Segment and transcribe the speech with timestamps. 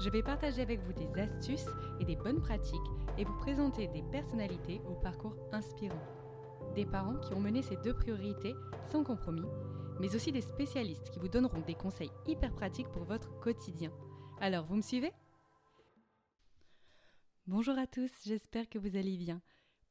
[0.00, 1.66] je vais partager avec vous des astuces
[2.00, 2.74] et des bonnes pratiques
[3.18, 6.02] et vous présenter des personnalités au parcours inspirant.
[6.74, 8.54] Des parents qui ont mené ces deux priorités
[8.90, 9.46] sans compromis,
[10.00, 13.92] mais aussi des spécialistes qui vous donneront des conseils hyper pratiques pour votre quotidien.
[14.40, 15.12] Alors, vous me suivez?
[17.46, 19.42] Bonjour à tous, j'espère que vous allez bien.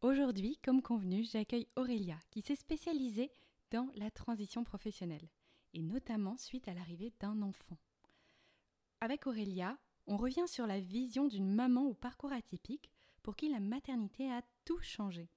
[0.01, 3.31] Aujourd'hui, comme convenu, j'accueille Aurélia qui s'est spécialisée
[3.69, 5.29] dans la transition professionnelle,
[5.75, 7.77] et notamment suite à l'arrivée d'un enfant.
[9.01, 9.77] Avec Aurélia,
[10.09, 12.89] on revient sur la vision d'une maman au parcours atypique
[13.21, 15.29] pour qui la maternité a tout changé.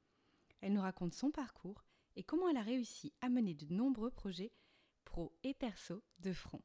[0.62, 1.84] Elle nous raconte son parcours
[2.16, 4.50] et comment elle a réussi à mener de nombreux projets
[5.04, 6.62] pro et perso de front.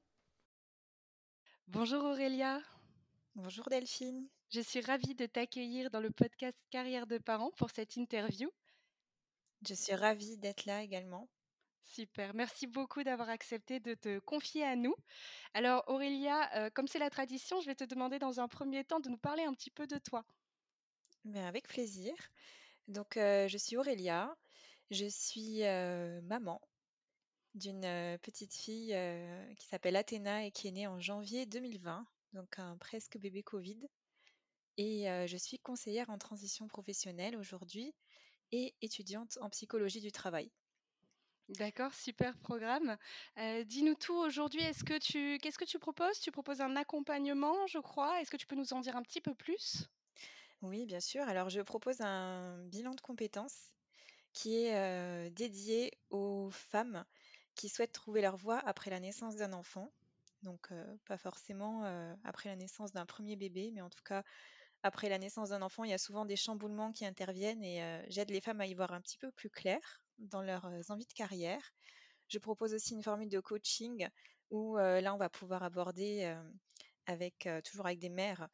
[1.67, 2.61] Bonjour Aurélia.
[3.35, 4.29] Bonjour Delphine.
[4.51, 8.49] Je suis ravie de t'accueillir dans le podcast Carrière de parents pour cette interview.
[9.67, 11.27] Je suis ravie d'être là également.
[11.83, 14.95] Super, merci beaucoup d'avoir accepté de te confier à nous.
[15.53, 18.99] Alors Aurélia, euh, comme c'est la tradition, je vais te demander dans un premier temps
[18.99, 20.25] de nous parler un petit peu de toi.
[21.23, 22.13] Mais avec plaisir.
[22.87, 24.35] Donc euh, je suis Aurélia,
[24.91, 26.61] je suis euh, maman
[27.55, 28.95] d'une petite fille
[29.57, 33.79] qui s'appelle Athéna et qui est née en janvier 2020, donc un presque bébé Covid.
[34.77, 37.95] Et je suis conseillère en transition professionnelle aujourd'hui
[38.51, 40.51] et étudiante en psychologie du travail.
[41.49, 42.97] D'accord, super programme.
[43.37, 44.61] Euh, dis-nous tout aujourd'hui.
[44.61, 46.19] Est-ce que tu, qu'est-ce que tu proposes?
[46.19, 48.19] Tu proposes un accompagnement, je crois.
[48.19, 49.87] Est-ce que tu peux nous en dire un petit peu plus?
[50.61, 51.23] Oui, bien sûr.
[51.23, 53.73] Alors, je propose un bilan de compétences
[54.33, 57.05] qui est euh, dédié aux femmes
[57.55, 59.93] qui souhaitent trouver leur voie après la naissance d'un enfant.
[60.43, 61.83] Donc, euh, pas forcément
[62.25, 64.23] après la naissance d'un premier bébé, mais en tout cas
[64.83, 68.29] après la naissance d'un enfant, il y a souvent des chamboulements qui interviennent et j'aide
[68.29, 69.79] les femmes à y voir un petit peu plus clair
[70.19, 71.73] dans leurs envies de carrière.
[72.27, 74.07] Je propose aussi une formule de coaching
[74.49, 76.35] où là, on va pouvoir aborder
[77.05, 78.47] avec toujours avec des mères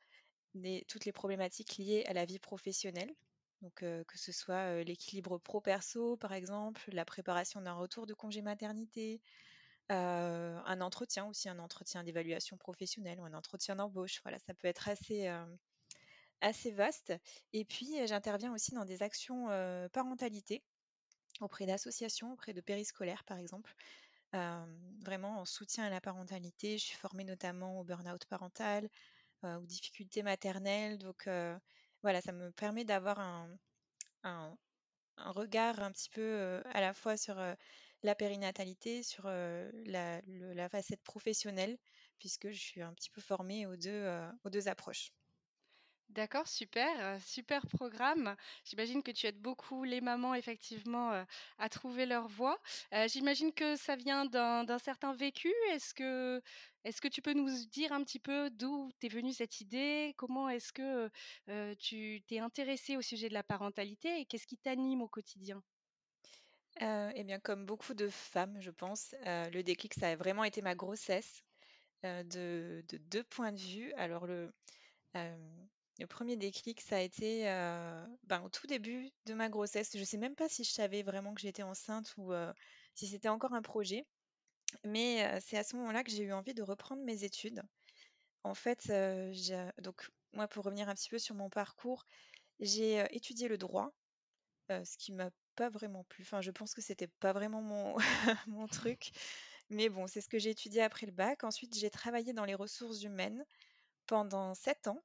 [0.87, 3.13] toutes les problématiques liées à la vie professionnelle.
[3.61, 9.21] Donc, que ce soit l'équilibre pro-perso, par exemple, la préparation d'un retour de congé maternité,
[9.89, 14.19] un entretien aussi, un entretien d'évaluation professionnelle ou un entretien d'embauche.
[14.23, 15.31] Voilà, ça peut être assez,
[16.41, 17.13] assez vaste.
[17.53, 19.47] Et puis, j'interviens aussi dans des actions
[19.91, 20.63] parentalité
[21.41, 23.73] auprès d'associations, auprès de périscolaires par exemple,
[25.01, 26.77] vraiment en soutien à la parentalité.
[26.77, 28.89] Je suis formée notamment au burn-out parental,
[29.43, 30.97] aux difficultés maternelles.
[30.97, 31.27] Donc
[32.01, 33.19] voilà, ça me permet d'avoir
[34.23, 34.57] un,
[35.17, 37.35] regard un petit peu à la fois sur
[38.03, 41.77] la périnatalité, sur la, facette professionnelle,
[42.19, 45.11] puisque je suis un petit peu formée aux deux approches.
[46.09, 48.35] D'accord, super, super programme.
[48.65, 51.25] J'imagine que tu aides beaucoup les mamans effectivement
[51.57, 52.61] à trouver leur voie.
[53.07, 55.51] j'imagine que ça vient d'un certain vécu.
[55.71, 56.41] Est-ce que,
[56.83, 60.13] est que tu peux nous dire un petit peu d'où t'es venue cette idée?
[60.17, 61.09] Comment est-ce que
[61.75, 65.63] tu t'es intéressée au sujet de la parentalité et qu'est-ce qui t'anime au quotidien?
[66.79, 70.75] Eh bien, comme beaucoup de femmes, je pense, le déclic, ça a vraiment été ma
[70.75, 71.43] grossesse
[72.03, 73.93] de, de deux points de vue.
[73.93, 74.51] Alors, le,
[75.99, 77.43] le premier déclic, ça a été
[78.23, 79.91] ben, au tout début de ma grossesse.
[79.93, 82.33] Je ne sais même pas si je savais vraiment que j'étais enceinte ou
[82.95, 84.05] si c'était encore un projet.
[84.83, 87.61] Mais c'est à ce moment-là que j'ai eu envie de reprendre mes études.
[88.43, 88.91] En fait,
[89.77, 92.05] donc moi, pour revenir un petit peu sur mon parcours,
[92.59, 93.93] j'ai étudié le droit,
[94.69, 96.23] ce qui m'a pas vraiment plu.
[96.23, 97.95] Enfin, je pense que c'était pas vraiment mon,
[98.47, 99.11] mon truc.
[99.69, 101.43] Mais bon, c'est ce que j'ai étudié après le bac.
[101.43, 103.45] Ensuite, j'ai travaillé dans les ressources humaines
[104.07, 105.03] pendant sept ans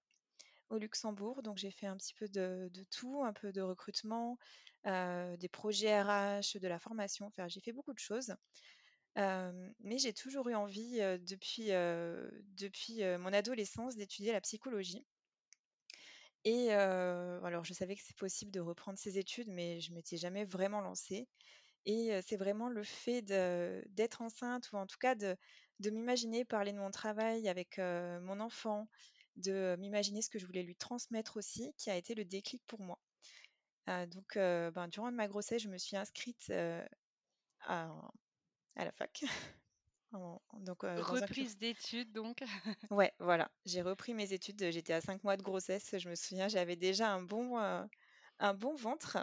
[0.77, 1.43] Luxembourg.
[1.43, 4.39] Donc j'ai fait un petit peu de, tout, un peu de recrutement,
[4.85, 7.27] des projets RH, de la formation.
[7.27, 8.35] Enfin, j'ai fait beaucoup de choses.
[9.17, 11.69] mais j'ai toujours eu envie depuis,
[12.57, 15.05] depuis mon adolescence d'étudier la psychologie.
[16.45, 20.45] Et alors je savais que c'est possible de reprendre ses études, mais je m'étais jamais
[20.45, 21.27] vraiment lancée.
[21.87, 25.37] Et c'est vraiment le fait d'être enceinte, ou en tout cas de,
[25.81, 28.89] de m'imaginer parler de mon travail avec mon enfant,
[29.39, 32.81] de m'imaginer ce que je voulais lui transmettre aussi, qui a été le déclic pour
[32.81, 32.99] moi.
[33.87, 36.53] donc, ben, durant ma grossesse, je me suis inscrite
[37.61, 37.89] à,
[38.77, 39.25] la fac.
[40.61, 42.41] donc, Reprise d'études donc?
[42.91, 46.49] Ouais, voilà, j'ai repris mes études, j'étais à 5 mois de grossesse, je me souviens,
[46.49, 47.59] j'avais déjà un bon,
[48.39, 49.19] un bon ventre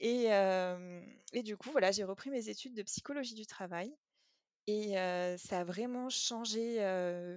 [0.00, 0.26] et
[1.32, 3.94] et du coup, voilà, j'ai repris mes études de psychologie du travail
[4.66, 4.92] et
[5.38, 6.78] ça a vraiment changé,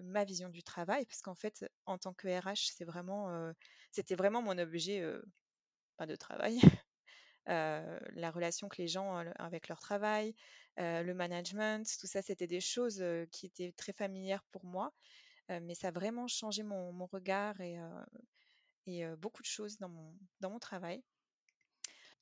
[0.05, 2.85] ma vision du travail parce qu'en fait, en tant que RH, c'était
[4.15, 5.01] vraiment mon objet,
[5.99, 6.59] de travail.
[7.47, 10.35] la relation que les gens ont avec leur travail,
[10.77, 14.93] le management, tout ça, c'était des choses, qui étaient très familières pour moi,
[15.49, 17.77] mais ça a vraiment changé mon regard et
[19.17, 21.03] beaucoup de choses dans mon dans mon travail.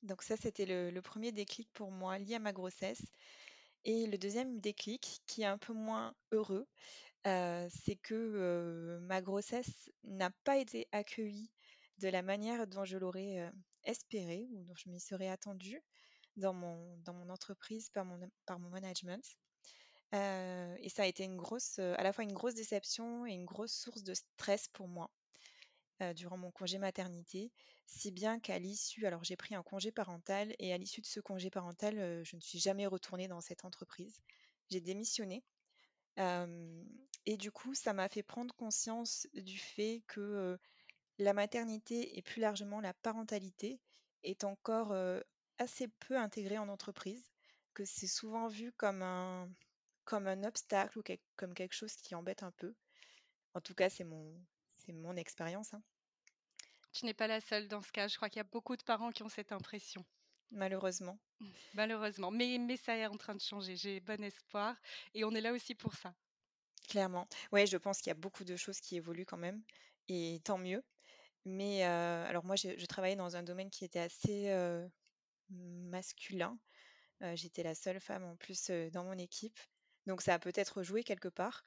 [0.02, 3.02] Donc ça, c'était le le 1er déclic pour moi lié à ma grossesse
[3.84, 6.66] et le 2e déclic qui est un peu moins heureux,
[7.24, 11.50] c'est que, ma grossesse n'a pas été accueillie
[11.98, 13.50] de la manière dont je l'aurais,
[13.84, 15.82] espéré ou dont je m'y serais attendue
[16.36, 19.24] dans mon dans mon entreprise par mon par mon management.
[20.12, 21.28] et ça a été
[21.78, 25.10] à la fois une grosse déception et une grosse source de stress pour moi,
[26.16, 27.52] durant mon congé maternité.
[27.86, 31.20] Si bien qu'à l'issue alors j'ai pris un congé parental et à l'issue de ce
[31.20, 34.20] congé parental, je ne suis jamais retournée dans cette entreprise.
[34.70, 35.44] J'ai démissionné.
[36.18, 40.58] et du coup, ça m'a fait prendre conscience du fait que,
[41.18, 43.80] la maternité et plus largement la parentalité
[44.24, 44.94] est encore,
[45.58, 47.30] assez peu intégrée en entreprise,
[47.74, 49.48] que c'est souvent vu comme un
[50.04, 51.02] comme un obstacle ou
[51.36, 52.74] comme quelque chose qui embête un peu.
[53.54, 54.34] En tout cas, c'est mon
[54.88, 55.82] mon expérience, hein.
[56.94, 58.82] Tu n'es pas la seule dans ce cas, je crois qu'il y a beaucoup de
[58.84, 60.04] parents qui ont cette impression.
[60.52, 61.18] Malheureusement.
[61.74, 64.76] Malheureusement, mais mais ça est en train de changer, j'ai bon espoir
[65.12, 66.14] et on est là aussi pour ça.
[66.88, 67.26] Clairement.
[67.50, 69.60] Ouais, je pense qu'il y a beaucoup de choses qui évoluent quand même
[70.08, 70.84] et tant mieux.
[71.44, 74.54] Mais alors moi, je je travaillais dans un domaine qui était assez,
[75.50, 76.56] masculin.
[77.34, 79.58] j'étais la seule femme en plus, dans mon équipe,
[80.06, 81.64] donc ça a peut-être joué quelque part.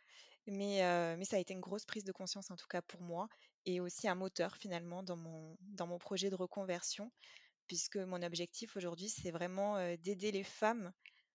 [0.47, 0.79] Mais
[1.18, 3.27] mais ça a été une grosse prise de conscience en tout cas pour moi
[3.67, 7.11] et aussi un moteur finalement dans mon dans mon projet de reconversion.
[7.67, 10.91] Puisque mon objectif aujourd'hui, c'est vraiment, d'aider les femmes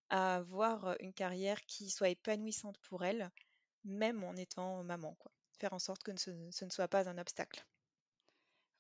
[0.09, 3.31] à avoir, une carrière qui soit épanouissante pour elles,
[3.85, 5.31] même en étant maman quoi.
[5.61, 6.31] Faire en sorte que ce
[6.65, 7.65] ne soit pas un obstacle.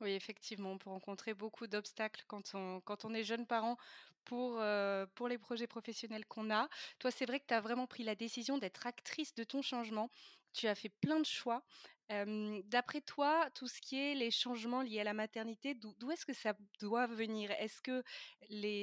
[0.00, 3.76] Oui, effectivement, on peut rencontrer beaucoup d'obstacles quand on quand on est jeune parent
[4.25, 4.60] pour,
[5.14, 6.69] pour les projets professionnels qu'on a.
[6.99, 10.10] Toi, c'est vrai que tu as vraiment pris la décision d'être actrice de ton changement.
[10.52, 11.62] Tu as fait plein de choix.
[12.64, 16.32] D'après toi, tout ce qui est les changements liés à la maternité, d'où est-ce que
[16.32, 17.50] ça doit venir?
[17.53, 18.03] Est-ce que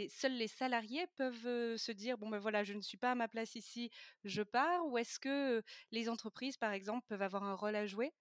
[0.09, 3.27] seuls les salariés peuvent, se dire: «Bon, ben, voilà, je ne suis pas à ma
[3.27, 3.91] place ici,
[4.23, 8.13] je pars» ou est-ce que, les entreprises, par exemple, peuvent avoir un rôle à jouer?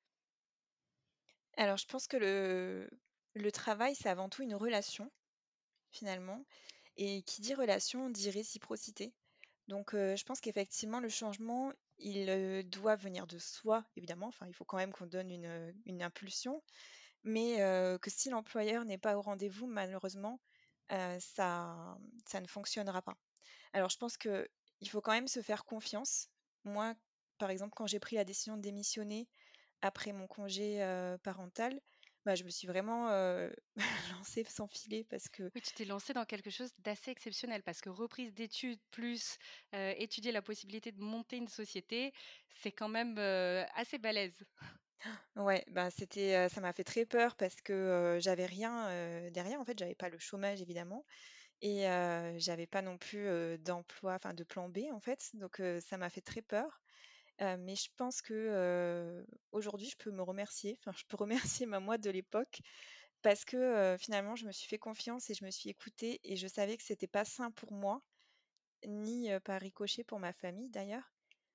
[1.57, 2.17] Alors, je pense que
[3.35, 5.11] le travail, c'est avant tout une relation,
[5.91, 6.45] finalement
[6.97, 9.13] et qui dit relation dit réciprocité.
[9.69, 14.31] Donc, je pense qu'effectivement, le changement, il, doit venir de soi, évidemment.
[14.47, 16.63] Il faut quand même qu'on donne une, impulsion,
[17.25, 17.57] mais
[18.01, 20.41] que si l'employeur n'est pas au rendez-vous, malheureusement,
[20.91, 21.99] ça
[22.41, 23.17] ne fonctionnera pas.
[23.73, 26.29] Alors, je pense qu'il faut quand même se faire confiance.
[26.65, 26.95] Moi,
[27.39, 29.29] par exemple, quand j'ai pris la décision de démissionner
[29.83, 30.79] après mon congé,
[31.23, 31.81] parental,
[32.29, 33.09] bah, je me suis vraiment,
[34.11, 37.81] lancée sans filet parce que Oui, tu t'es lancée dans quelque chose d'assez exceptionnel parce
[37.81, 39.39] que reprise d'études plus,
[39.73, 42.13] étudier la possibilité de monter une société,
[42.49, 43.19] c'est quand même,
[43.75, 44.45] assez balèze.
[45.37, 49.61] Ouais, bah, c'était, ça m'a fait très peur parce que, j'avais rien, derrière.
[49.61, 51.05] En fait, j'avais pas le chômage évidemment
[51.63, 51.83] et
[52.39, 56.23] j'avais pas non plus, d'emploi, enfin de plan B en fait, donc ça m'a fait
[56.23, 56.83] très peur.
[57.41, 61.99] Mais je pense que, aujourd'hui, je peux me remercier, enfin, je peux remercier ma moi
[61.99, 62.61] de l'époque
[63.23, 66.47] parce que, finalement, je me suis fait confiance et je me suis écoutée et je
[66.47, 68.03] savais que c'était pas sain pour moi,
[68.87, 71.13] ni, par ricochet pour ma famille d'ailleurs,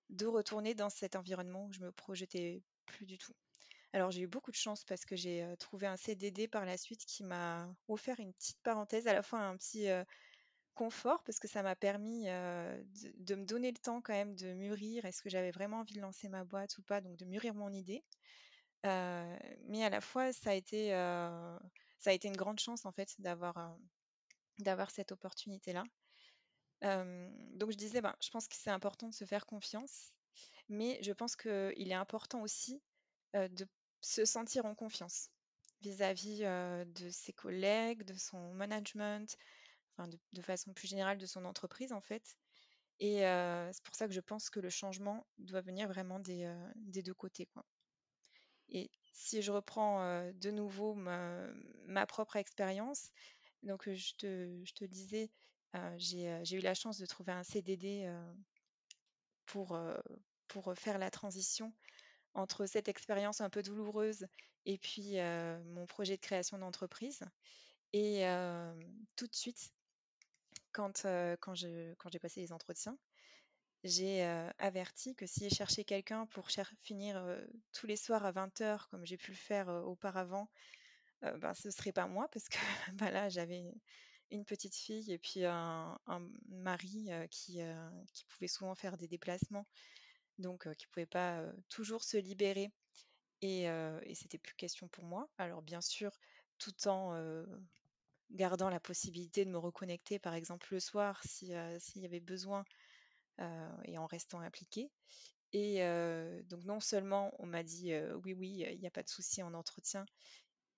[0.10, 3.34] de retourner dans cet environnement où je me projetais plus du tout.
[3.94, 7.06] Alors j'ai eu beaucoup de chance parce que j'ai, trouvé un CDD par la suite
[7.06, 9.88] qui m'a offert une petite parenthèse, à la fois un petit,
[10.74, 15.06] confort parce que ça m'a permis, de me donner le temps quand même de mûrir.
[15.06, 17.02] Est-ce que j'avais vraiment envie de lancer ma boîte ou pas?
[17.02, 18.04] Donc de mûrir mon idée.
[18.84, 23.14] mais à la fois ça a été, ça a été une grande chance en fait
[23.20, 23.78] d'avoir,
[24.60, 25.84] d'avoir cette opportunité-là.
[26.82, 30.12] donc je disais, ben, je pense que c'est important de se faire confiance,
[30.70, 32.82] mais je pense qu'il est important aussi,
[33.34, 33.68] de
[34.02, 35.30] se sentir en confiance
[35.82, 39.38] vis-à-vis, de ses collègues, de son management,
[39.98, 42.36] de façon plus générale de son entreprise en fait
[43.00, 43.20] et
[43.72, 47.14] c'est pour ça que je pense que le changement doit venir vraiment des, des 2
[47.14, 47.50] côtés.
[48.70, 53.12] Et si je reprends, de nouveau ma propre expérience,
[53.64, 55.30] donc je te je te disais,
[55.98, 58.10] j'ai, eu la chance de trouver un CDD,
[59.46, 59.78] pour
[60.76, 61.74] faire la transition
[62.36, 64.26] entre cette expérience un peu douloureuse
[64.66, 65.18] et puis
[65.74, 67.24] mon projet de création d'entreprise.
[67.92, 68.24] Et
[69.16, 69.74] tout de suite,
[70.74, 71.06] quand,
[71.40, 72.98] quand, j'ai passé les entretiens,
[73.84, 74.24] j'ai
[74.60, 76.50] averti que si je cherchais quelqu'un pour
[76.82, 77.24] finir
[77.74, 80.50] tous les soirs à 20h, comme j'ai pu le faire auparavant,
[81.22, 82.58] ben, ce ne serait pas moi, parce que
[82.94, 83.64] ben là, j'avais
[84.32, 86.00] une petite fille et puis un,
[86.50, 87.60] mari qui,
[88.14, 89.68] qui pouvait souvent faire des déplacements,
[90.40, 92.72] donc qui ne pouvait pas toujours se libérer.
[93.42, 95.30] Et, et c'était plus question pour moi.
[95.38, 96.18] Alors bien sûr,
[96.58, 97.14] tout en
[98.34, 102.64] gardant la possibilité de me reconnecter, par exemple le soir, s'il y avait besoin,
[103.86, 104.90] et en restant impliquée.
[105.54, 105.80] Et
[106.46, 109.54] donc non seulement on m'a dit oui, oui, il n'y a pas de souci en
[109.54, 110.06] entretien.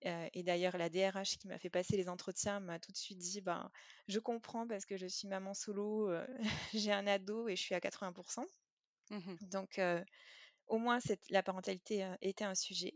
[0.02, 3.42] et d'ailleurs, la DRH qui m'a fait passer les entretiens m'a tout de suite dit
[3.42, 3.72] ben,
[4.08, 6.12] Je comprends parce que je suis maman solo,
[6.74, 8.46] j'ai un ado et je suis à 80%.
[9.12, 9.80] Mmh donc,
[10.68, 12.94] au moins, la parentalité était un sujet.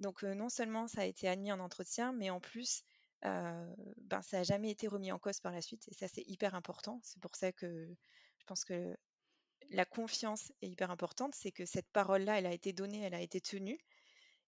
[0.00, 2.82] Donc, non seulement ça a été admis en entretien, mais en plus,
[3.22, 5.88] ben, ça n'a jamais été remis en cause par la suite.
[5.88, 7.00] Et ça, c'est hyper important.
[7.02, 7.88] C'est pour ça que
[8.38, 8.96] je pense que
[9.70, 11.34] la confiance est hyper importante.
[11.34, 13.78] C'est que cette parole-là, elle a été donnée, elle a été tenue.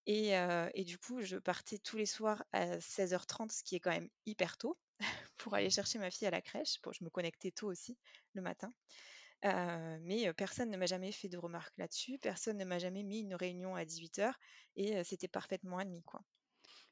[0.06, 4.08] Et, du coup, je partais tous les soirs à 16h30, ce qui est quand même
[4.24, 4.78] hyper tôt,
[5.36, 6.80] pour aller chercher ma fille à la crèche.
[6.80, 7.98] Pour, je me connectais tôt aussi
[8.32, 8.72] le matin.
[9.42, 12.18] mais personne ne m'a jamais fait de remarques là-dessus.
[12.18, 14.32] Personne ne m'a jamais mis une réunion à 18h
[14.76, 16.22] et c'était parfaitement admis, quoi.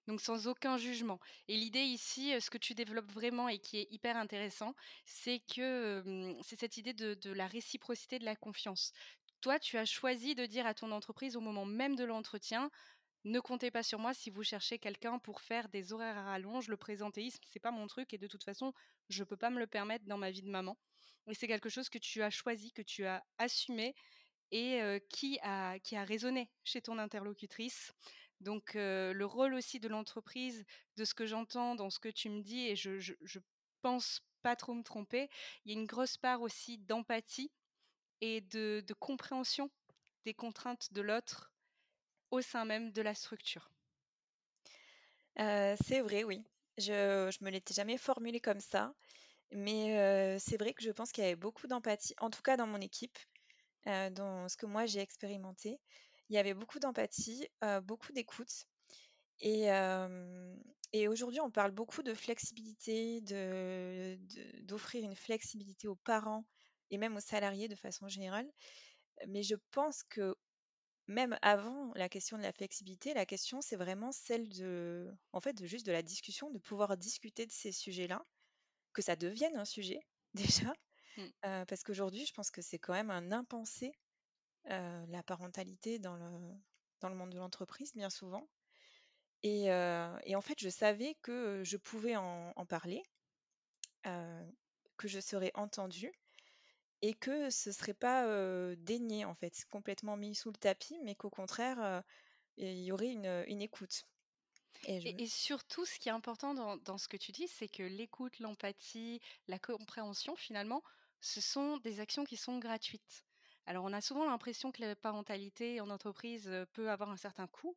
[0.06, 1.18] Donc sans aucun jugement.
[1.48, 6.36] Et l'idée ici, ce que tu développes vraiment et qui est hyper intéressant, c'est que
[6.42, 8.92] c'est cette idée de, la réciprocité de la confiance.
[9.40, 12.70] Toi, tu as choisi de dire à ton entreprise au moment même de l'entretien,
[13.25, 16.68] ne comptez pas sur moi si vous cherchez quelqu'un pour faire des horaires à rallonge.
[16.68, 18.72] Le présentéisme, c'est pas mon truc et de toute façon,
[19.08, 20.78] je peux pas me le permettre dans ma vie de maman.
[21.26, 23.96] Et c'est quelque chose que tu as choisi, que tu as assumé
[24.52, 27.92] et qui, a, qui a résonné chez ton interlocutrice.
[28.40, 30.64] Donc le rôle aussi de l'entreprise,
[30.97, 33.38] de ce que j'entends dans ce que tu me dis, et je, je,
[33.83, 35.28] pense pas trop me tromper,
[35.64, 37.52] il y a une grosse part aussi d'empathie
[38.21, 39.71] et de, compréhension
[40.25, 41.52] des contraintes de l'autre
[42.33, 43.71] au sein même de la structure.
[45.37, 46.43] c'est vrai, oui.
[46.78, 48.93] Je, je me l'étais jamais formulé comme ça,
[49.52, 52.66] mais c'est vrai que je pense qu'il y avait beaucoup d'empathie, en tout cas dans
[52.66, 53.19] mon équipe,
[53.85, 55.78] dans ce que moi j'ai expérimenté
[56.28, 57.47] il y avait beaucoup d'empathie,
[57.85, 58.66] beaucoup d'écoute.
[59.40, 59.68] Et,
[60.92, 64.18] et aujourd'hui, on parle beaucoup de flexibilité, de,
[64.62, 66.45] d'offrir une flexibilité aux parents
[66.90, 68.50] et même aux salariés de façon générale.
[69.28, 70.35] Mais je pense que
[71.06, 75.52] même avant la question de la flexibilité, la question c'est vraiment celle de, en fait,
[75.54, 78.25] de juste de la discussion, de pouvoir discuter de ces sujets-là,
[78.92, 80.00] que ça devienne un sujet
[80.35, 80.73] déjà,
[81.16, 81.64] mmh.
[81.66, 83.92] parce qu'aujourd'hui, je pense que c'est quand même un impensé
[84.66, 86.30] la parentalité dans le,
[87.00, 88.49] dans le monde de l'entreprise, bien souvent.
[89.42, 93.02] Et, et, en fait, je savais que je pouvais en, parler,
[94.02, 96.12] que je serais entendue
[97.02, 98.26] et que ce ne serait pas
[98.76, 102.02] dénié, en fait, complètement mis sous le tapis, mais qu'au contraire,
[102.56, 104.04] il y aurait une, écoute.
[104.85, 109.20] Et, surtout, ce qui est important dans ce que tu dis, c'est que l'écoute, l'empathie,
[109.49, 110.82] la compréhension, finalement,
[111.20, 113.25] ce sont des actions qui sont gratuites.
[113.66, 117.76] Alors, on a souvent l'impression que la parentalité en entreprise peut avoir un certain coût,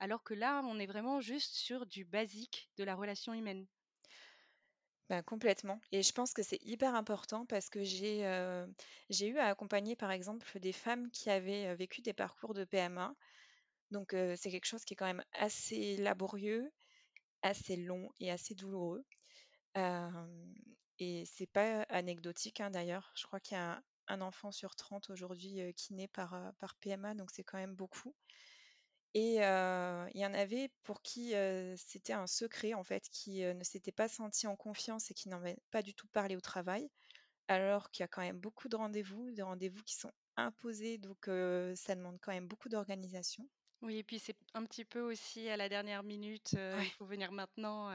[0.00, 3.66] alors que là, on est vraiment juste sur du basique de la relation humaine.
[5.08, 5.80] Ben, complètement.
[5.92, 10.46] Et je pense que c'est hyper important parce que j'ai eu à accompagner, par exemple,
[10.60, 13.14] des femmes qui avaient vécu des parcours de PMA.
[13.90, 16.70] Donc, c'est quelque chose qui est quand même assez laborieux,
[17.42, 19.04] assez long et assez douloureux.
[20.98, 23.12] et c'est pas anecdotique, hein, d'ailleurs.
[23.16, 27.14] Je crois qu'il y a un enfant sur 30 aujourd'hui qui naît par, par PMA,
[27.14, 28.14] donc c'est quand même beaucoup.
[29.14, 31.32] Et il y en avait pour qui
[31.76, 35.38] c'était un secret, en fait, qui ne s'était pas senti en confiance et qui n'en
[35.38, 36.88] avait pas du tout parlé au travail,
[37.48, 41.24] alors qu'il y a quand même beaucoup de rendez-vous, des rendez-vous qui sont imposés, donc
[41.76, 43.48] ça demande quand même beaucoup d'organisation.
[43.80, 47.32] Oui, et puis c'est un petit peu aussi à la dernière minute, il faut venir
[47.32, 47.90] maintenant.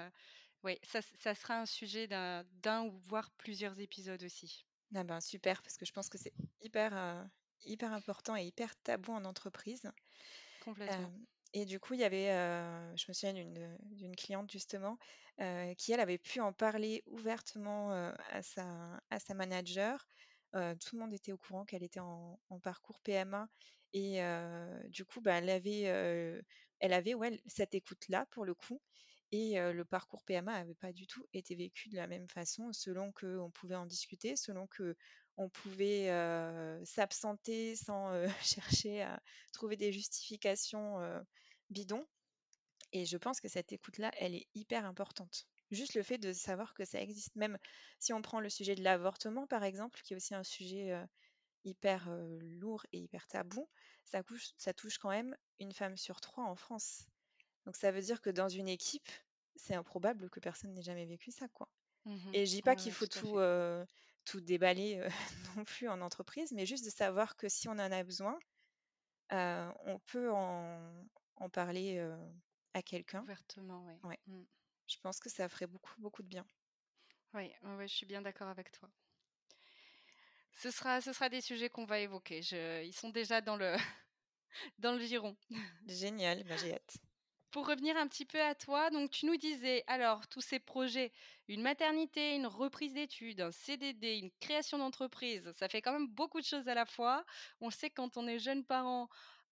[0.63, 4.65] oui, ça, ça, sera un sujet d'un ou voire plusieurs épisodes aussi.
[4.95, 7.27] Ah ben, super, parce que je pense que c'est hyper,
[7.65, 9.91] hyper important et hyper tabou en entreprise.
[10.63, 11.11] Complètement.
[11.53, 12.27] et du coup, il y avait,
[12.95, 14.97] je me souviens d'une cliente justement,
[15.77, 20.07] qui elle avait pu en parler ouvertement à, sa, à sa manager.
[20.53, 23.47] tout le monde était au courant qu'elle était en, parcours PMA
[23.93, 24.21] et
[24.89, 25.81] du coup, bah, elle avait,
[26.79, 28.81] elle avait ouais, cette écoute-là pour le coup.
[29.35, 33.11] Et le parcours PMA n'avait pas du tout été vécu de la même façon, selon
[33.11, 34.93] qu'on pouvait en discuter, selon qu'on
[35.37, 36.05] on pouvait
[36.85, 38.13] s'absenter sans
[38.43, 39.19] chercher à
[39.51, 40.99] trouver des justifications
[41.71, 42.05] bidons.
[42.91, 45.47] Et je pense que cette écoute-là, elle est hyper importante.
[45.71, 47.57] Juste le fait de savoir que ça existe, même
[47.97, 50.95] si on prend le sujet de l'avortement, par exemple, qui est aussi un sujet
[51.63, 52.07] hyper
[52.39, 53.67] lourd et hyper tabou,
[54.03, 54.21] ça
[54.75, 57.07] touche quand même une femme sur trois en France.
[57.65, 59.09] Donc ça veut dire que dans une équipe,
[59.55, 61.67] c'est improbable que personne n'ait jamais vécu ça, quoi.
[62.05, 63.39] Mmh et je dis pas qu'il faut tout,
[64.25, 65.07] tout déballer
[65.57, 68.37] non plus en entreprise, mais juste de savoir que si on en a besoin,
[69.31, 72.05] on peut en, en parler
[72.73, 73.21] à quelqu'un.
[73.23, 73.93] Ouvertement, oui.
[74.03, 74.19] Ouais.
[74.27, 74.43] Mmh.
[74.87, 76.45] Je pense que ça ferait beaucoup, beaucoup de bien.
[77.33, 78.89] Oui, ouais, je suis bien d'accord avec toi.
[80.55, 82.41] Ce sera, ce sera des sujets qu'on va évoquer.
[82.41, 83.75] Je, ils sont déjà dans le,
[84.79, 85.35] dans le giron.
[85.87, 86.97] Génial, bah, j'ai hâte.
[87.53, 91.11] Pour revenir un petit peu à toi, donc tu nous disais alors tous ces projets,
[91.47, 96.41] une maternité, une reprise d'études, un CDD, une création d'entreprise, ça fait quand même beaucoup
[96.41, 97.23] de choses à la fois.
[97.61, 99.07] On sait que quand on est jeune parent,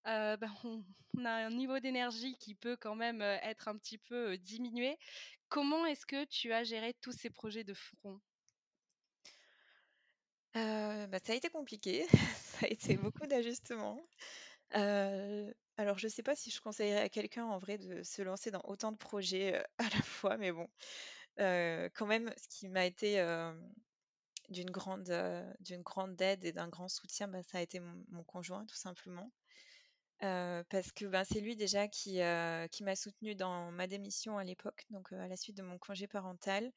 [0.08, 0.84] euh, ben, on,
[1.26, 4.98] a un niveau d'énergie qui peut quand même euh, être un petit peu euh, diminué.
[5.48, 8.20] Comment est-ce que tu as géré tous ces projets de front?
[10.56, 14.02] Bah, ça a été compliqué, ça a été beaucoup d'ajustements.
[15.78, 18.62] Alors je sais pas si je conseillerais à quelqu'un en vrai de se lancer dans
[18.66, 20.68] autant de projets à la fois, mais bon,
[21.38, 23.22] quand même, ce qui m'a été
[24.50, 25.12] d'une grande,
[25.84, 29.32] grande aide et d'un grand soutien, bah, ça a été mon, conjoint, tout simplement.
[30.20, 32.20] parce que ben, c'est lui déjà qui,
[32.72, 36.08] qui m'a soutenue dans ma démission à l'époque, donc à la suite de mon congé
[36.08, 36.72] parental,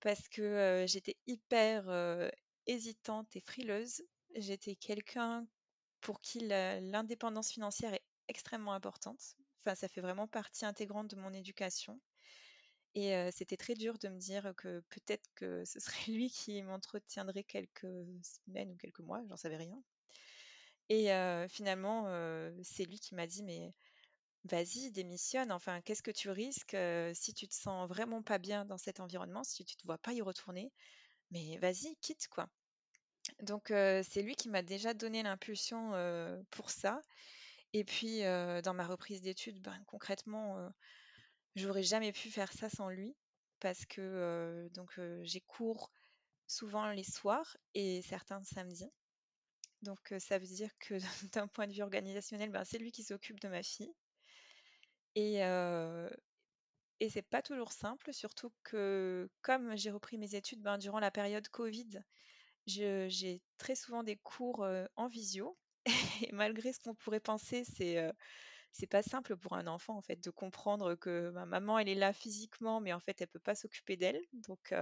[0.00, 2.30] parce que j'étais hyper
[2.66, 4.02] hésitante et frileuse.
[4.36, 5.46] J'étais quelqu'un
[6.00, 9.36] pour qui l'indépendance financière est extrêmement importante.
[9.64, 12.00] Enfin, ça fait vraiment partie intégrante de mon éducation.
[12.94, 17.44] Et c'était très dur de me dire que peut-être que ce serait lui qui m'entretiendrait
[17.44, 19.82] quelques semaines ou quelques mois, j'en savais rien.
[20.90, 21.08] Et
[21.48, 22.04] finalement,
[22.62, 23.72] c'est lui qui m'a dit, mais
[24.44, 25.50] vas-y, démissionne.
[25.50, 26.76] Enfin, qu'est-ce que tu risques
[27.14, 30.12] si tu te sens vraiment pas bien dans cet environnement, si tu te vois pas
[30.12, 30.70] y retourner
[31.32, 32.48] Mais vas-y, quitte quoi.
[33.42, 35.92] Donc c'est lui qui m'a déjà donné l'impulsion
[36.50, 37.00] pour ça.
[37.74, 40.72] Et puis dans ma reprise d'études, ben, concrètement,
[41.56, 43.14] j'aurais jamais pu faire ça sans lui
[43.60, 45.90] parce que donc j'ai cours
[46.46, 48.90] souvent les soirs et certains samedis.
[49.82, 50.94] Donc ça veut dire que
[51.34, 53.92] d'un point de vue organisationnel, ben, c'est lui qui s'occupe de ma fille.
[55.16, 55.40] Et,
[57.00, 61.10] et c'est pas toujours simple, surtout que comme j'ai repris mes études ben, durant la
[61.10, 62.00] période Covid,
[62.66, 65.56] j'ai très souvent des cours en visio.
[66.22, 70.30] Et malgré ce qu'on pourrait penser, c'est pas simple pour un enfant en fait de
[70.30, 73.96] comprendre que ma maman elle est là physiquement, mais en fait elle peut pas s'occuper
[73.96, 74.20] d'elle.
[74.32, 74.74] Donc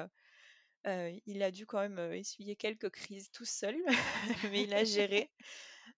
[0.85, 3.77] il a dû quand même essuyer quelques crises tout seul,
[4.53, 5.31] mais il a géré.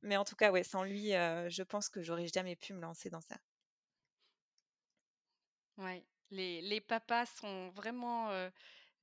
[0.02, 3.10] Mais en tout cas, ouais, sans lui, je pense que j'aurais jamais pu me lancer
[3.10, 3.36] dans ça.
[5.78, 8.30] Ouais, les papas sont vraiment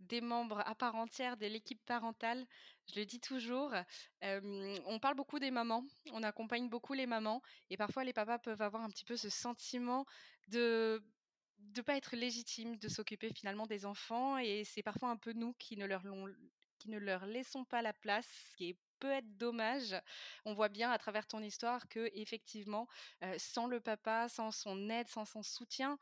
[0.02, 2.46] des membres à part entière de l'équipe parentale.
[2.94, 3.74] Je le dis toujours.
[4.22, 8.62] on parle beaucoup des mamans, on accompagne beaucoup les mamans, et parfois les papas peuvent
[8.62, 10.06] avoir un petit peu ce sentiment
[10.48, 11.04] de
[11.60, 15.54] de pas être légitime de s'occuper finalement des enfants, et c'est parfois un peu nous
[15.54, 16.04] qui ne leur
[16.80, 19.96] qui ne leur laissons pas la place, ce qui peut être dommage.
[20.46, 22.88] On voit bien à travers ton histoire que effectivement,
[23.38, 26.00] sans le papa, sans son aide, sans son soutien,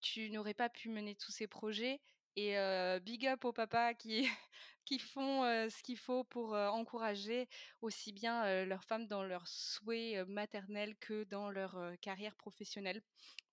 [0.00, 2.00] tu n'aurais pas pu mener tous ces projets
[2.36, 2.54] et
[3.00, 4.28] big up aux papas qui,
[4.84, 7.48] qui font ce qu'il faut pour encourager
[7.80, 13.02] aussi bien leurs femmes dans leurs souhaits maternels que dans leur carrière professionnelle.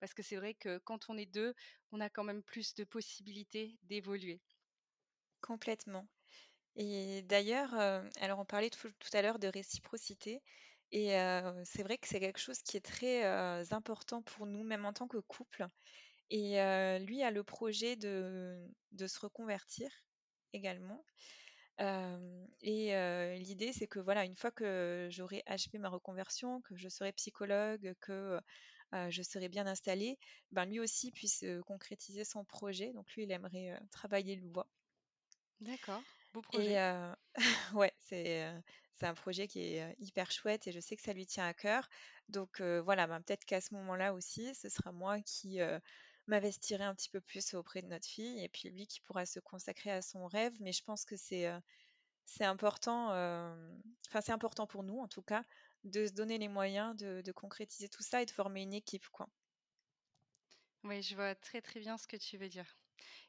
[0.00, 1.54] Parce que c'est vrai que quand on est deux,
[1.92, 4.40] on a quand même plus de possibilités d'évoluer.
[5.40, 6.06] Complètement.
[6.76, 7.74] Et d'ailleurs,
[8.20, 10.42] alors on parlait tout, à l'heure de réciprocité.
[10.92, 11.10] Et
[11.64, 13.24] c'est vrai que c'est quelque chose qui est très
[13.72, 15.66] important pour nous, même en tant que couple.
[16.30, 16.54] Et
[17.00, 18.66] lui a le projet de,
[19.06, 19.90] se reconvertir
[20.52, 21.04] également.
[21.78, 27.12] et l'idée, c'est que voilà, une fois que j'aurai achevé ma reconversion, que je serai
[27.12, 28.40] psychologue, que
[28.92, 30.18] je serai bien installée,
[30.52, 32.92] ben lui aussi puisse concrétiser son projet.
[32.92, 34.68] Donc lui, il aimerait travailler le bois.
[35.60, 36.72] D'accord, beau projet.
[36.72, 37.14] Et
[37.74, 38.50] ouais, c'est
[38.96, 41.54] c'est un projet qui est hyper chouette et je sais que ça lui tient à
[41.54, 41.88] cœur.
[42.28, 45.60] Donc voilà, ben, peut-être qu'à ce moment-là aussi, ce sera moi qui
[46.26, 49.40] m'investirai un petit peu plus auprès de notre fille et puis lui qui pourra se
[49.40, 50.54] consacrer à son rêve.
[50.60, 51.46] Mais je pense que c'est
[52.40, 53.08] important,
[54.08, 55.44] enfin c'est important pour nous en tout cas,
[55.84, 59.08] de se donner les moyens de, de, concrétiser tout ça et de former une équipe,
[59.10, 59.28] quoi.
[60.84, 62.76] Oui, je vois très très bien ce que tu veux dire.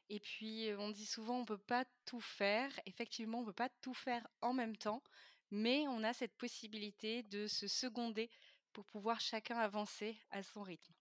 [0.08, 2.70] Et puis, on dit souvent: «On peut pas tout faire».
[2.86, 5.02] Effectivement, on peut pas tout faire en même temps,
[5.50, 8.30] mais on a cette possibilité de se seconder
[8.72, 10.94] pour pouvoir chacun avancer à son rythme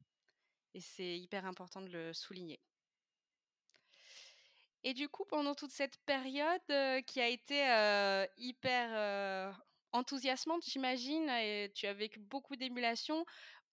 [0.75, 2.61] et c'est hyper important de le souligner.
[4.83, 9.53] Et du coup, pendant toute cette période, heu, qui a été, heu, hyper, heu,
[9.91, 13.25] enthousiasmante, j'imagine et tu as vécu beaucoup d'émulation,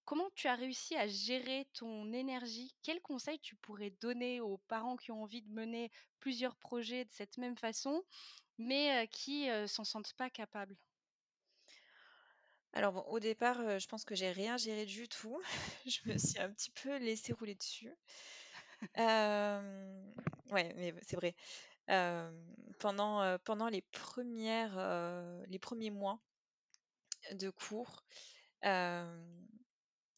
[0.04, 2.76] comment tu as réussi à gérer ton énergie?
[2.82, 7.12] Quels conseils tu pourrais donner aux parents qui ont envie de mener plusieurs projets de
[7.12, 8.02] cette même façon,
[8.58, 10.78] mais, qui, heu, s'en sentent pas capables?
[12.74, 15.40] Alors bon, au départ, heu, je pense que j'ai rien géré du tout.
[15.86, 17.92] Je me suis un petit peu laissée rouler dessus.
[20.50, 21.34] Ouais, mais c'est vrai.
[22.78, 23.82] Pendant, les
[25.58, 26.18] premiers mois
[27.32, 28.04] de cours,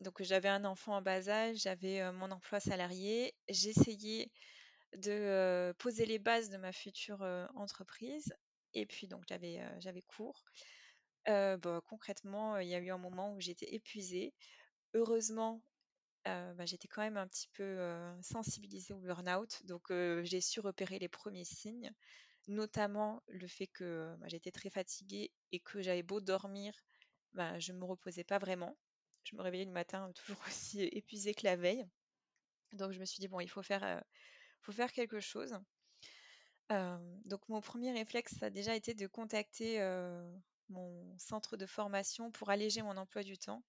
[0.01, 3.35] donc j'avais un enfant en bas âge, j'avais, mon emploi salarié.
[3.49, 4.31] J'essayais
[4.97, 7.23] de, poser les bases de ma future,
[7.57, 8.33] entreprise
[8.75, 10.45] et puis donc j'avais cours.
[11.29, 14.33] Heu, bah, concrètement, il y a eu un moment où j'étais épuisée.
[14.95, 15.63] Heureusement,
[16.29, 17.79] heu, bah, j'étais quand même un petit peu,
[18.23, 19.93] sensibilisée au burn-out, donc
[20.25, 21.93] j'ai su repérer les premiers signes,
[22.49, 26.75] notamment le fait que, bah, j'étais très fatiguée et que j'avais beau dormir,
[27.35, 28.77] bah, je me reposais pas vraiment.
[29.25, 31.87] Je me réveillais le matin toujours aussi épuisée que la veille.
[32.75, 34.03] Donc je me suis dit: «Bon, il faut faire,
[34.93, 35.57] quelque chose».
[37.25, 39.79] Donc mon premier réflexe, ça a déjà été de contacter,
[40.69, 43.63] mon centre de formation pour alléger mon emploi du temps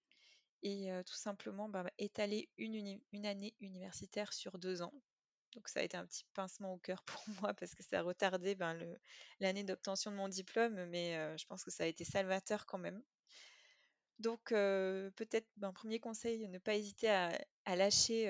[0.62, 4.92] et tout simplement, bah, étaler une année universitaire sur 2 ans.
[5.54, 8.02] Donc ça a été un petit pincement au cœur pour moi parce que ça a
[8.02, 8.78] retardé, ben,
[9.40, 13.02] l'année d'obtention de mon diplôme, mais je pense que ça a été salvateur quand même.
[14.18, 18.28] Donc peut-être, ben, 1er conseil, ne pas hésiter à lâcher,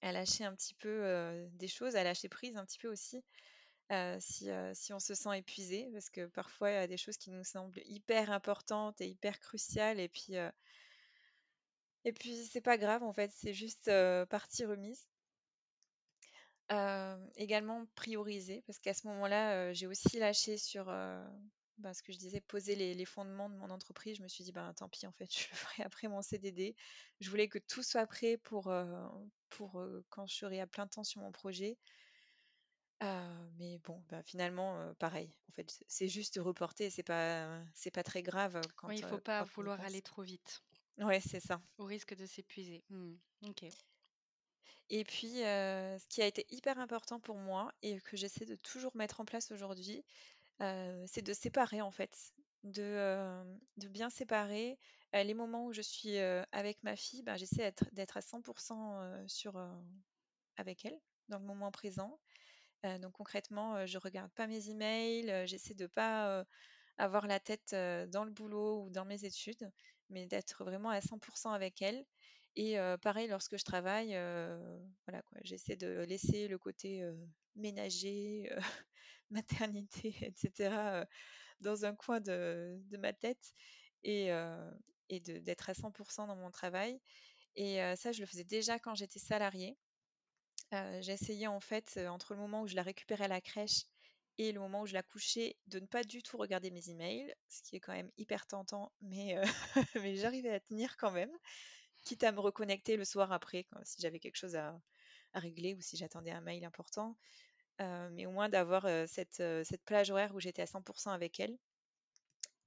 [0.00, 3.24] à lâcher un petit peu, des choses, à lâcher prise un petit peu aussi,
[3.92, 5.88] heu, si, heu, si on se sent épuisé.
[5.92, 9.38] Parce que parfois, il y a des choses qui nous semblent hyper importantes et hyper
[9.40, 10.34] cruciales et puis,
[12.04, 13.88] et puis c'est pas grave en fait, c'est juste,
[14.30, 15.06] partie remise.
[17.36, 20.86] Également prioriser parce qu'à ce moment-là, j'ai aussi lâché sur,
[21.78, 24.16] bah, ce que je disais, poser les fondements de mon entreprise.
[24.18, 26.74] Je me suis dit: «Ben, tant pis en fait, je ferai après mon CDD».
[27.20, 28.72] Je voulais que tout soit prêt pour,
[29.50, 31.78] pour, quand je serai à plein temps sur mon projet.
[33.88, 38.70] Bon, bah, finalement, pareil, en fait, c'est juste reporter, c'est pas c'est pas très grave
[38.88, 40.64] Oui, il quand, faut pas quand vouloir aller trop vite
[40.98, 41.62] Ouais, c'est ça.
[41.78, 42.84] au risque de s'épuiser.
[42.90, 43.14] Mmh.
[43.48, 43.72] OK.
[44.90, 48.96] Et puis, ce qui a été hyper important pour moi et que j'essaie de toujours
[48.96, 50.04] mettre en place aujourd'hui,
[50.60, 52.32] c'est de séparer en fait,
[52.64, 53.44] de,
[53.78, 54.78] de bien séparer,
[55.12, 58.42] les moments où je suis, avec ma fille, ben, j'essaie d'être à 100
[59.02, 59.70] heu, sur, heu,
[60.56, 60.98] avec elle,
[61.28, 62.20] dans le moment présent.
[62.84, 66.44] Donc concrètement, je regarde pas mes emails, j'essaie de pas,
[66.98, 67.74] avoir la tête,
[68.10, 69.72] dans le boulot ou dans mes études,
[70.10, 72.04] mais d'être vraiment à 100% avec elle
[72.56, 74.10] et pareil lorsque je travaille,
[75.06, 77.04] voilà quoi, j'essaie de laisser le côté,
[77.56, 78.50] ménager,
[79.30, 81.06] maternité et cetera, heu,
[81.60, 83.54] dans un coin de ma tête
[84.04, 84.30] et
[85.10, 87.00] et d'être à 100% dans mon travail
[87.56, 89.76] et ça je le faisais déjà quand j'étais salariée.
[90.72, 93.84] Heu, j'essayais en fait, heu, entre le moment où je la récupérais à la crèche
[94.38, 97.34] et le moment où je la couchais, de ne pas du tout regarder mes emails,
[97.48, 99.42] ce qui est quand même hyper tentant, mais heu,
[100.04, 101.30] mais j'arrivais à tenir quand même,
[102.04, 104.80] quitte à me reconnecter le soir après si j'avais quelque chose à
[105.34, 107.16] régler ou si j'attendais un mail important.
[107.80, 111.58] Mais au moins d'avoir, cette, cette plage horaire où j'étais à 100% avec elle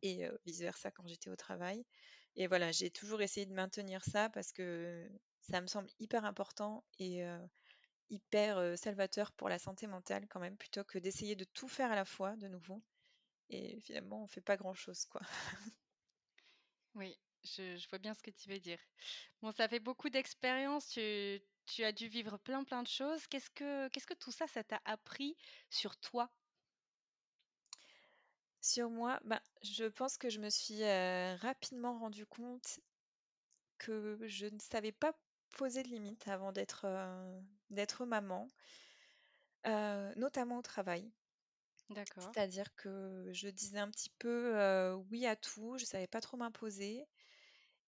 [0.01, 1.85] et heu, vice versa quand j'étais au travail
[2.37, 5.09] et voilà, j'ai toujours essayé de maintenir ça parce que
[5.41, 7.23] ça me semble hyper important et
[8.11, 11.95] hyper, salvateur pour la santé mentale quand même, plutôt que d'essayer de tout faire à
[11.95, 12.83] la fois de nouveau
[13.49, 15.21] et finalement on fait pas grand chose, quoi.
[16.95, 18.79] Oui, je je vois bien ce que tu veux dire.
[19.41, 23.27] Bon, ça fait beaucoup d'expérience, tu tu as dû vivre plein, plein de choses.
[23.27, 25.35] Qu'est-ce que qu'est-ce que tout ça, ça t'a appris
[25.69, 26.29] sur toi?
[28.61, 30.83] Sur moi, bah, je pense que je me suis,
[31.37, 32.79] rapidement rendu compte
[33.77, 35.13] que je ne savais pas
[35.51, 38.47] poser de limites avant d'être, heu, d'être maman.
[39.65, 41.11] Heu, notamment au travail.
[41.89, 42.35] D'accord.
[42.35, 46.37] C'est-à-dire que je disais un petit peu, heu, oui à tout, je savais pas trop
[46.37, 47.05] m'imposer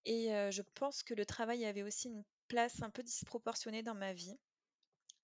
[0.06, 3.96] et heu, je pense que le travail avait aussi une place un peu disproportionnée dans
[3.96, 4.40] ma vie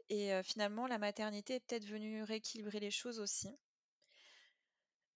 [0.10, 3.58] et heu, finalement la maternité est peut-être venue rééquilibrer les choses aussi.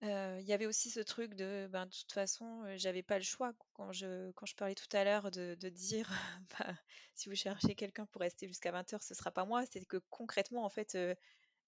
[0.04, 3.52] Il y avait aussi ce truc de, ben, de toute façon, j'avais pas le choix
[3.74, 6.10] quand je, parlais tout à l'heure de, dire,
[6.58, 6.74] bah,
[7.14, 9.64] si vous cherchez quelqu'un pour rester jusqu'à 20h, ce sera pas moi.
[9.66, 10.96] C'est que concrètement, en fait,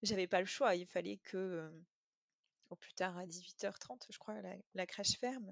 [0.03, 0.75] j'avais pas le choix.
[0.75, 1.71] Il fallait que,
[2.69, 4.35] au plus tard à 18h30, je crois,
[4.75, 5.51] la crèche ferme.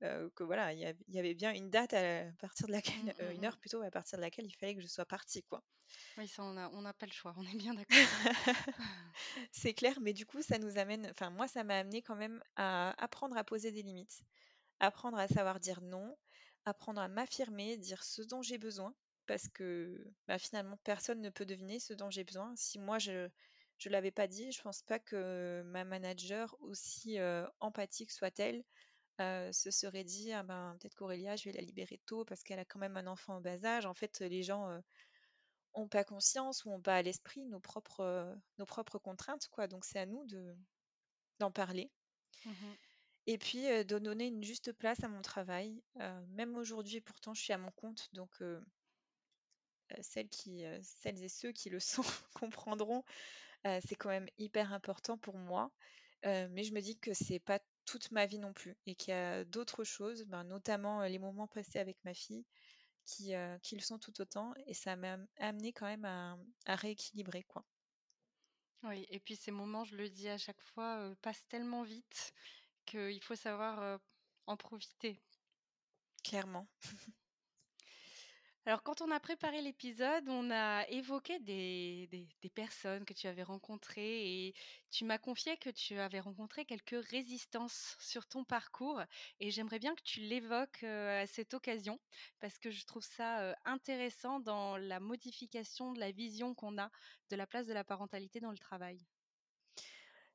[0.00, 3.44] Que voilà, il y, avait bien une date à, partir de laquelle, Mmh, mmh, une
[3.44, 3.60] heure mmh.
[3.60, 5.62] plutôt à partir de laquelle il fallait que je sois partie, quoi.
[6.18, 7.96] Oui, ça, on n'a pas le choix, on est bien d'accord.
[9.52, 12.42] C'est clair, mais du coup, ça nous amène, enfin moi, ça m'a amené quand même
[12.56, 14.22] à apprendre à poser des limites,
[14.78, 16.16] apprendre à savoir dire non,
[16.64, 18.94] apprendre à m'affirmer, dire ce dont j'ai besoin,
[19.26, 22.52] parce que bah, finalement, personne ne peut deviner ce dont j'ai besoin.
[22.56, 23.28] Si moi, je
[23.78, 28.62] je l'avais pas dit, je pense pas que ma manager, aussi euh, empathique soit-elle,
[29.20, 32.58] euh, se serait dit ah ben peut-être qu'Aurélia, je vais la libérer tôt parce qu'elle
[32.60, 33.86] a quand même un enfant en bas âge.
[33.86, 34.80] En fait, les gens euh,
[35.74, 39.66] ont pas conscience ou ont pas à l'esprit nos propres, euh, nos propres contraintes, quoi.
[39.68, 40.56] Donc c'est à nous de
[41.40, 41.90] d'en parler.
[42.44, 42.76] Mmh
[43.26, 45.82] Et puis euh, de donner une juste place à mon travail.
[46.00, 48.60] Euh, même aujourd'hui, pourtant, je suis à mon compte, donc euh,
[49.92, 52.04] euh, celles, qui, euh, celles et ceux qui le sont
[52.34, 53.04] comprendront.
[53.66, 55.72] euh, c'est quand même hyper important pour moi.
[56.26, 59.10] Euh, mais je me dis que c'est pas toute ma vie non plus et qu'il
[59.12, 62.46] y a d'autres choses, ben, notamment les moments passés avec ma fille,
[63.06, 64.54] qui, euh, qui le sont tout autant.
[64.66, 67.64] Et ça m'a amené quand même à, à rééquilibrer, quoi.
[68.82, 72.34] Oui et puis ces moments, je le dis à chaque fois, passent tellement vite
[72.86, 74.00] qu'il faut savoir,
[74.46, 75.22] en profiter.
[76.24, 76.66] Clairement.
[78.66, 82.06] Alors quand on a préparé l'épisode, on a évoqué des
[82.42, 84.54] des personnes que tu avais rencontrées et
[84.90, 89.02] tu m'as confié que tu avais rencontré quelques résistances sur ton parcours
[89.40, 92.00] et j'aimerais bien que tu l'évoques, heu, à cette occasion
[92.40, 96.90] parce que je trouve ça, heu, intéressant dans la modification de la vision qu'on a
[97.30, 99.06] de la place de la parentalité dans le travail.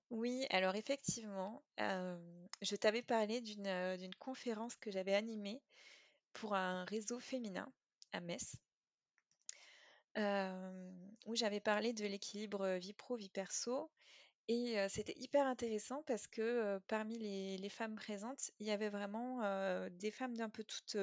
[0.10, 5.64] Oui, alors effectivement, euh, je t'avais parlé euh, d'une conférence que j'avais animée
[6.34, 7.74] pour un réseau féminin
[8.16, 8.56] à Metz,
[11.26, 13.92] où j'avais parlé de l'équilibre vie pro, vie perso.
[14.48, 19.42] Et c'était hyper intéressant parce que parmi les, les femmes présentes, il y avait vraiment
[19.90, 20.98] des femmes d'un peu toutes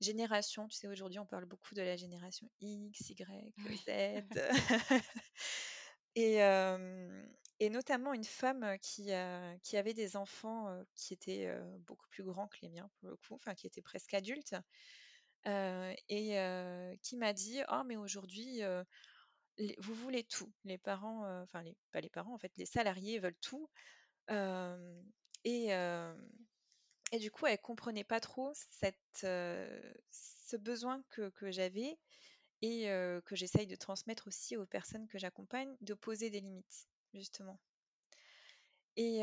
[0.00, 0.68] générations.
[0.68, 3.80] Tu sais, aujourd'hui, on parle beaucoup de la génération X, Y, Oui.
[3.86, 4.24] Z.
[6.14, 7.26] Et, euh,
[7.60, 11.48] et notamment une femme qui, avait des enfants euh, qui étaient
[11.86, 14.56] beaucoup plus grands que les miens, pour le coup, enfin qui étaient presque adultes,
[15.48, 18.84] euh, et euh, qui m'a dit, Oh, mais aujourd'hui, euh,
[19.78, 20.52] vous voulez tout.
[20.64, 23.68] Les parents, enfin, les, pas les parents, en fait, les salariés veulent tout.
[25.44, 25.68] Et,
[27.10, 31.98] et du coup, elle comprenait pas trop cette, ce besoin que, que j'avais
[32.60, 32.84] et
[33.24, 37.58] que j'essaye de transmettre aussi aux personnes que j'accompagne, de poser des limites, justement.
[38.96, 39.20] Et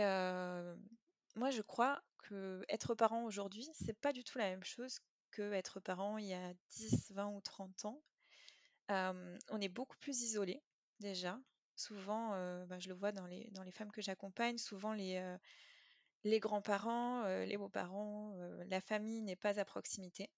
[1.35, 4.99] moi, je crois que être parent aujourd'hui, c'est pas du tout la même chose
[5.35, 8.01] que être parent il y a 10, 20 ou 30 ans.
[8.89, 10.61] On est beaucoup plus isolé
[10.99, 11.39] déjà.
[11.75, 12.29] Souvent,
[12.67, 15.19] bah, je le vois dans les, femmes que j'accompagne, souvent les,
[16.39, 18.33] grands-parents, les beaux-parents,
[18.67, 20.29] la famille n'est pas à proximité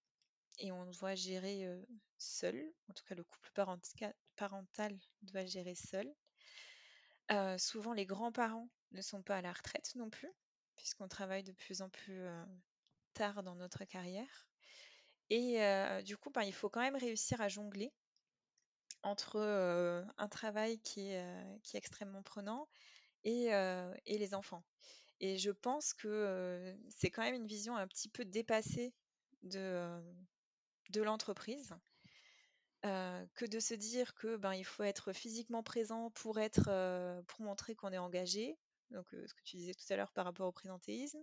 [0.58, 1.68] et on doit gérer
[2.16, 2.60] seul.
[2.88, 6.12] En tout cas, le couple parental, parental doit gérer seul.
[7.58, 10.32] Souvent, les grands-parents ne sont pas à la retraite non plus,
[10.74, 12.26] puisqu'on travaille de plus en plus
[13.14, 14.47] tard dans notre carrière.
[15.30, 15.58] Et
[16.04, 17.92] du coup, ben, il faut quand même réussir à jongler
[19.02, 19.38] entre
[20.18, 22.68] un travail qui est, qui est extrêmement prenant
[23.24, 23.46] et,
[24.06, 24.64] et les enfants.
[25.20, 28.94] Et je pense que c'est quand même une vision un petit peu dépassée
[29.42, 30.00] de,
[30.90, 31.74] de l'entreprise.
[32.82, 36.64] que de se dire que ben il faut être physiquement présent pour être
[37.26, 38.56] pour montrer qu'on est engagé
[38.90, 41.22] donc ce que tu disais tout à l'heure par rapport au présentéisme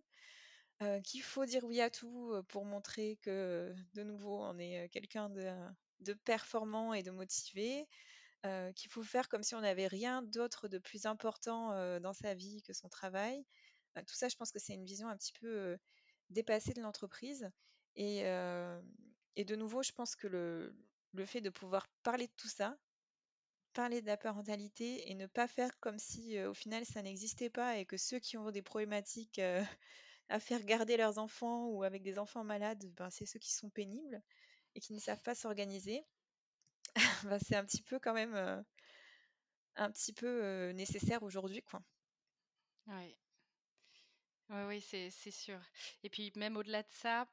[1.04, 6.14] qu'il faut dire oui à tout pour montrer que de nouveau on est quelqu'un de,
[6.26, 7.88] performant et de motivé
[8.76, 12.62] qu'il faut faire comme si on n'avait rien d'autre de plus important dans sa vie
[12.64, 13.46] que son travail.
[13.96, 15.78] Tout ça je pense que c'est une vision un petit peu
[16.30, 17.50] dépassée de l'entreprise
[17.96, 20.76] et, de nouveau je pense que le,
[21.26, 22.78] fait de pouvoir parler de tout ça,
[23.74, 27.78] parler de la parentalité et ne pas faire comme si au final ça n'existait pas
[27.78, 29.40] et que ceux qui ont des problématiques
[30.30, 33.70] à faire garder leurs enfants ou avec des enfants malades, ben, c'est ceux qui sont
[33.70, 34.22] pénibles
[34.76, 36.04] et qui ne savent pas s'organiser.
[37.30, 38.62] Ben, c'est un petit peu quand même euh,
[39.76, 41.82] un petit peu euh, nécessaire aujourd'hui, quoi.
[42.88, 43.18] Ouais,
[44.50, 45.60] oui, c'est sûr
[46.04, 47.28] et puis même au-delà de ça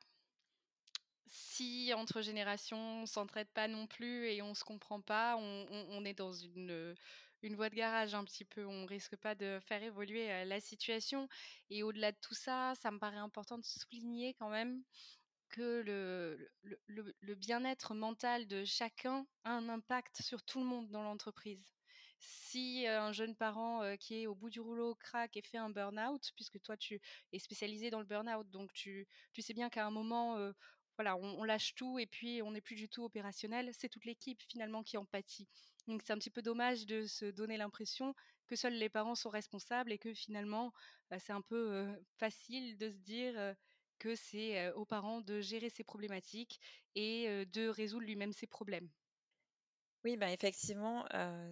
[1.33, 6.15] si entre générations on s'entraide pas non plus et on se comprend pas, on, est
[6.15, 6.95] dans une,
[7.43, 8.65] une voie de garage un petit peu.
[8.67, 11.29] On risque pas de faire évoluer la situation.
[11.71, 14.83] Et au-delà de tout ça, ça me paraît important de souligner quand même
[15.49, 21.75] que le, bien-être mental de chacun a un impact sur tout le monde dans l'entreprise
[22.25, 26.31] si un jeune parent qui est au bout du rouleau craque et fait un burn-out,
[26.37, 27.01] puisque toi tu
[27.33, 29.09] es spécialisé dans le burn-out, donc tu,
[29.41, 30.39] sais bien qu'à un moment,
[30.97, 33.71] voilà, on, lâche tout et puis on n'est plus du tout opérationnel.
[33.73, 35.49] C'est toute l'équipe finalement qui en pâtit.
[35.89, 38.15] Donc c'est un petit peu dommage de se donner l'impression
[38.47, 40.73] que seuls les parents sont responsables et que finalement
[41.11, 41.87] bah, c'est un peu
[42.19, 43.55] facile de se dire
[43.99, 46.61] que c'est aux parents de gérer ses problématiques
[46.95, 48.89] et de résoudre lui-même ses problèmes.
[50.05, 51.05] Oui, bah, effectivement,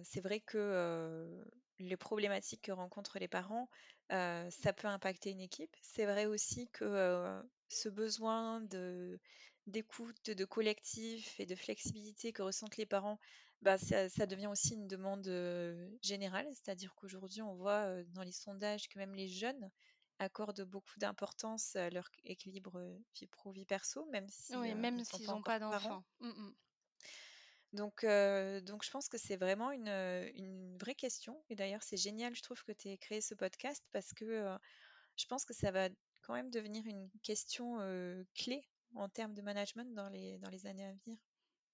[0.03, 1.43] c'est vrai que,
[1.79, 3.69] les problématiques que rencontrent les parents,
[4.09, 5.75] ça peut impacter une équipe.
[5.81, 8.61] C'est vrai aussi que, ce besoin
[9.67, 13.19] d'écoute, de collectif et de flexibilité que ressentent les parents,
[13.61, 15.25] bah, ça devient aussi une demande,
[16.01, 16.47] générale.
[16.53, 19.69] C'est-à-dire qu'aujourd'hui, on voit, dans les sondages que même les jeunes
[20.19, 22.79] accordent beaucoup d'importance à leur équilibre,
[23.15, 25.89] vie pro, vie perso, même si, Oui, même s'ils pas n'ont pas parents.
[25.89, 26.03] d'enfants.
[26.19, 26.51] Mmh
[27.73, 28.05] donc,
[28.65, 29.87] donc je pense que c'est vraiment une,
[30.35, 33.81] une vraie question et d'ailleurs, c'est génial, je trouve que tu aies créé ce podcast
[33.93, 34.45] parce que,
[35.15, 35.87] je pense que ça va
[36.21, 37.77] quand même devenir une question,
[38.35, 41.17] clé en termes de management dans les dans les années à venir.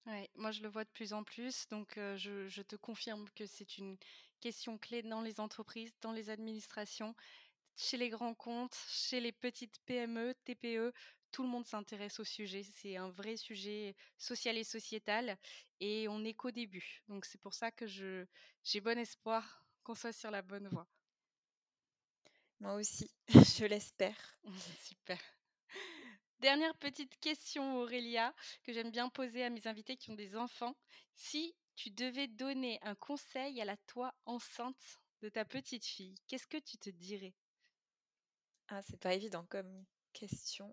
[0.06, 3.46] Ouais, moi je le vois de plus en plus, donc je je te confirme que
[3.46, 3.96] c'est une
[4.40, 7.14] question clé dans les entreprises, dans les administrations,
[7.76, 10.92] chez les grands comptes, chez les petites PME, TPE
[11.32, 12.62] tout le monde s'intéresse au sujet.
[12.64, 15.36] C'est un vrai sujet social et sociétal
[15.80, 17.02] et on n'est qu'au début.
[17.08, 18.26] Donc c'est pour ça que je
[18.64, 20.88] j'ai bon espoir qu'on soit sur la bonne voie.
[22.60, 23.10] Moi aussi,
[23.58, 24.38] je l'espère.
[24.84, 25.18] Super.
[26.40, 30.76] Dernière petite question, Aurélia, que j'aime bien poser à mes invités qui ont des enfants.
[31.16, 36.46] Si tu devais donner un conseil à la toi enceinte de ta petite fille, qu'est-ce
[36.46, 37.34] que tu te dirais?
[38.68, 40.72] Ah, c'est pas évident comme question.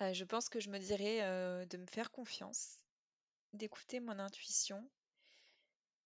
[0.00, 2.78] je pense que je me dirais, de me faire confiance,
[3.54, 4.88] d'écouter mon intuition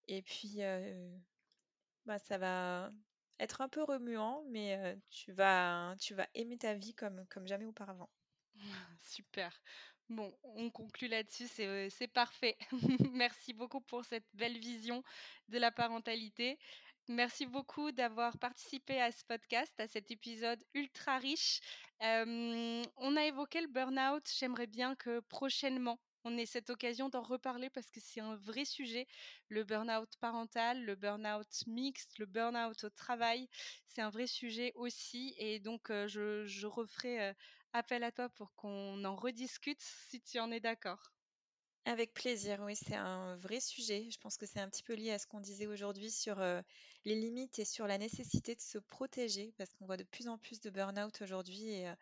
[0.08, 0.60] et puis,
[2.06, 2.90] bah, ça va
[3.38, 8.08] être un peu remuant, mais, tu vas tu vas aimer ta vie comme jamais auparavant.
[9.02, 9.52] Super.
[10.08, 12.56] Bon, on conclut là-dessus, c'est, c'est parfait.
[13.12, 15.02] Merci beaucoup pour cette belle vision
[15.48, 16.58] de la parentalité.
[17.08, 21.60] Merci beaucoup d'avoir participé à ce podcast, à cet épisode ultra riche.
[22.00, 24.22] on a évoqué le burn-out.
[24.38, 28.64] J'aimerais bien que prochainement, on ait cette occasion d'en reparler parce que c'est un vrai
[28.64, 29.06] sujet.
[29.48, 33.48] Le burn-out parental, le burn-out mixte, le burn-out au travail,
[33.86, 35.34] c'est un vrai sujet aussi.
[35.38, 37.34] Et donc, je, je referai
[37.72, 41.12] appel à toi pour qu'on en rediscute si tu en es d'accord.
[41.84, 44.08] Avec plaisir, oui, c'est un vrai sujet.
[44.10, 46.40] Je pense que c'est un petit peu lié à ce qu'on disait aujourd'hui sur
[47.04, 50.38] les limites et sur la nécessité de se protéger, parce qu'on voit de plus en
[50.38, 51.92] plus de burn-out aujourd'hui et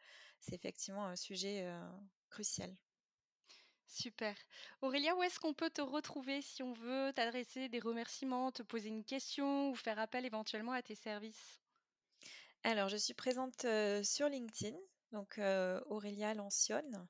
[0.41, 1.67] c'est effectivement un sujet
[2.29, 2.75] crucial.
[3.87, 4.37] Super.
[4.83, 8.89] Aurélia, où est-ce qu'on peut te retrouver si on veut t'adresser des remerciements, te poser
[8.89, 11.61] une question ou faire appel éventuellement à tes services?
[12.65, 13.67] Alors, je suis présente
[14.05, 14.77] sur LinkedIn,
[15.13, 15.41] donc
[15.87, 17.09] Aurélia Lancione,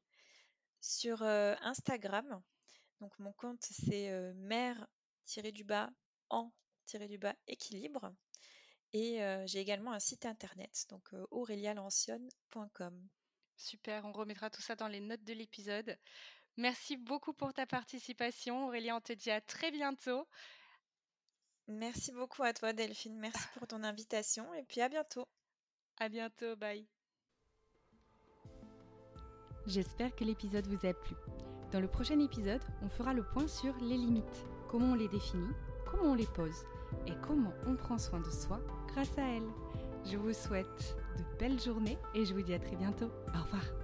[0.80, 2.42] sur Instagram,
[3.00, 5.90] donc mon compte c'est mère-du-bas
[6.30, 8.14] en-du-bas équilibre.
[8.92, 13.08] Et j'ai également un site internet, donc aurelialancione.com.
[13.56, 15.98] Super, on remettra tout ça dans les notes de l'épisode.
[16.56, 18.66] Merci beaucoup pour ta participation.
[18.66, 20.26] Aurélia, on te dit à très bientôt.
[21.68, 25.28] Merci beaucoup à toi Delphine, merci pour ton invitation et puis à bientôt.
[25.98, 26.88] À bientôt, bye.
[29.66, 31.14] J'espère que l'épisode vous a plu.
[31.72, 35.54] Dans le prochain épisode, on fera le point sur les limites, comment on les définit,
[35.90, 36.64] comment on les pose
[37.06, 39.42] et comment on prend soin de soi grâce à elles.
[40.10, 43.10] Je vous souhaite de belles journées et je vous dis à très bientôt.
[43.28, 43.79] Au revoir.